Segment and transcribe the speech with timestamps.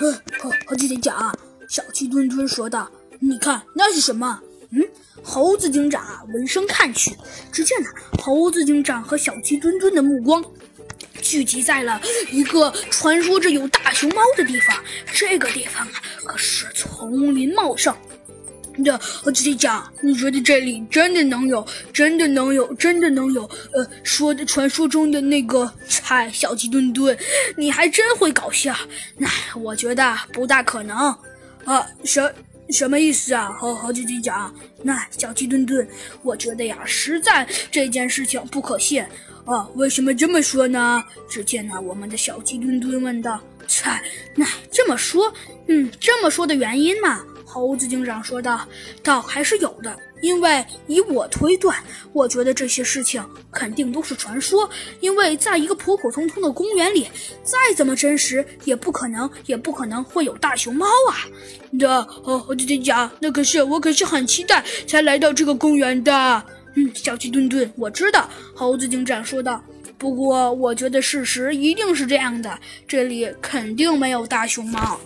[0.00, 1.38] 呃，猴猴子警长，
[1.68, 4.40] 小鸡墩墩说道：“你看那是什么？”
[4.72, 4.82] 嗯，
[5.22, 7.14] 猴子警长闻声看去，
[7.52, 10.42] 只见呢，猴子警长和小鸡墩墩的目光
[11.20, 12.00] 聚集在了
[12.30, 14.76] 一个传说着有大熊猫的地方。
[15.12, 17.94] 这个地方啊，可是丛林茂盛。
[18.82, 21.66] 这猴子警长，你觉得这里真的能有？
[21.92, 22.72] 真的能有？
[22.74, 23.42] 真的能有？
[23.72, 27.16] 呃，说的传说中的那个菜，小鸡墩墩，
[27.56, 28.74] 你还真会搞笑。
[29.16, 30.96] 那我觉得不大可能。
[31.64, 32.34] 啊，什
[32.70, 33.46] 什么意思啊？
[33.52, 35.86] 和和自己讲，那小鸡墩墩，
[36.22, 39.04] 我觉得呀，实在这件事情不可信。
[39.44, 41.02] 啊，为什么这么说呢？
[41.28, 44.02] 只见呢，我们的小鸡墩墩问道：“菜，
[44.36, 45.32] 那这么说，
[45.66, 47.20] 嗯，这么说的原因嘛？”
[47.52, 48.64] 猴子警长说道
[49.02, 51.76] ：“倒还是有的，因为以我推断，
[52.12, 54.70] 我觉得这些事情肯定都是传说。
[55.00, 57.08] 因为在一个普普通通的公园里，
[57.42, 61.26] 再怎么真实，也不可能，也不可能会有大熊猫啊！
[61.76, 66.44] 这猴子警长，那可是我可是很期待才来到这个公园的。
[66.76, 69.60] 嗯，小鸡墩墩，我知道。”猴子警长说道。
[69.98, 72.58] 不过，我觉得事实一定是这样的，
[72.88, 74.98] 这里肯定没有大熊猫。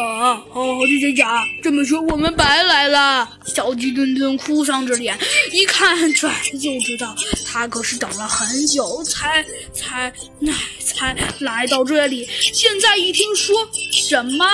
[0.00, 3.28] 啊，猴子警长这么说，我们白来了。
[3.44, 5.18] 小鸡墩墩哭丧着脸，
[5.52, 12.26] 一看这就知道，他可是等了很久才才那才来到这里。
[12.52, 14.46] 现在一听说什么，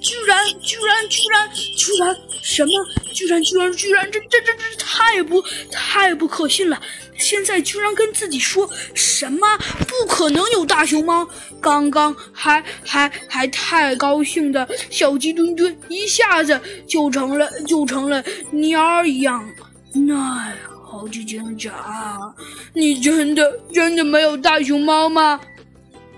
[0.00, 2.72] 居然居然居然居然什么，
[3.14, 6.80] 居然居然居然，这这这这太不太不可信了。
[7.18, 11.28] 现在居然跟自己说什么不可能有大熊猫？
[11.60, 19.44] 刚刚还还还太高兴的小鸡墩墩，一下子就成了就成了蔫儿一样。
[19.92, 20.52] 那
[20.84, 22.34] 猴子警长，
[22.72, 25.40] 你真的真的没有大熊猫吗？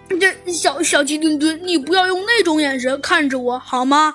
[0.09, 4.15] 这小小鸡墩墩，你不要用那种眼神看着我好吗？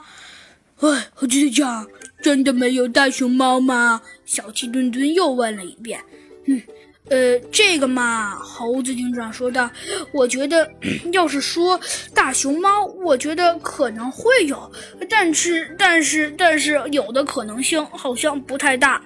[0.79, 1.85] 哎，猴子警长，
[2.21, 4.01] 真的没有大熊猫吗？
[4.25, 5.99] 小鸡墩墩又问了一遍。
[6.45, 6.61] 嗯。
[7.09, 9.67] 呃，这个嘛，猴子警长说道
[10.13, 10.69] ：“我觉得，
[11.11, 11.79] 要是说
[12.13, 14.71] 大熊猫，我觉得可能会有，
[15.09, 19.01] 但是，但是，但是，有的可能性好像不太大。”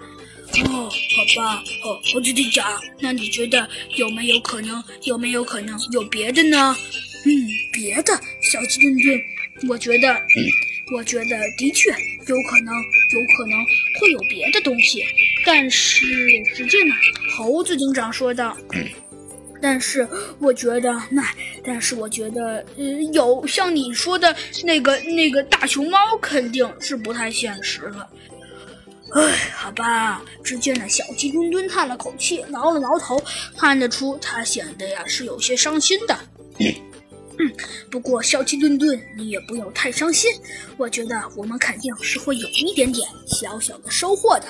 [0.68, 3.66] 哦，好吧，哦，猴子警长，那你觉得
[3.96, 4.84] 有没有可能？
[5.04, 6.76] 有没有可能有别的呢？
[7.26, 7.32] 嗯，
[7.72, 9.22] 别的，小鸡墩墩，
[9.70, 10.22] 我觉得。
[10.94, 11.90] 我觉得的确
[12.28, 13.64] 有可能，有可能
[14.00, 15.04] 会有别的东西，
[15.46, 16.06] 但是
[16.56, 16.94] 只见呢，
[17.36, 18.58] 猴子警长说道：
[19.62, 20.08] “但是
[20.40, 21.24] 我觉得那，
[21.64, 28.08] 但是我觉得，呃，有像你说的那个那个大熊猫，肯定是不太现实了。”
[29.14, 29.22] 哎，
[29.54, 30.24] 好吧。
[30.44, 33.22] 只见呢，小鸡墩墩叹了口气，挠了挠头，
[33.58, 36.18] 看得出他显得呀是有些伤心的。
[37.40, 37.52] 嗯，
[37.90, 40.32] 不过小鸡墩墩，你也不要太伤心。
[40.78, 44.46] 我觉得我们肯定是会有一点点小小的收获的。